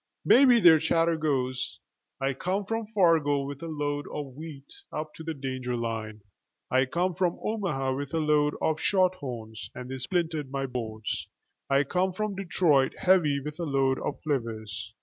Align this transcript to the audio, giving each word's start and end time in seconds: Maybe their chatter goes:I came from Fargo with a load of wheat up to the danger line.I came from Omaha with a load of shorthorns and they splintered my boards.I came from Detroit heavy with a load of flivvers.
Maybe 0.25 0.59
their 0.59 0.79
chatter 0.79 1.15
goes:I 1.15 2.33
came 2.33 2.65
from 2.65 2.87
Fargo 2.87 3.43
with 3.45 3.61
a 3.61 3.67
load 3.67 4.07
of 4.11 4.33
wheat 4.33 4.73
up 4.91 5.13
to 5.13 5.23
the 5.23 5.35
danger 5.35 5.75
line.I 5.75 6.85
came 6.85 7.13
from 7.13 7.37
Omaha 7.39 7.93
with 7.95 8.11
a 8.15 8.19
load 8.19 8.55
of 8.63 8.79
shorthorns 8.81 9.69
and 9.75 9.91
they 9.91 9.99
splintered 9.99 10.49
my 10.49 10.65
boards.I 10.65 11.83
came 11.83 12.13
from 12.13 12.33
Detroit 12.33 12.93
heavy 12.97 13.39
with 13.39 13.59
a 13.59 13.63
load 13.63 13.99
of 13.99 14.19
flivvers. 14.23 14.91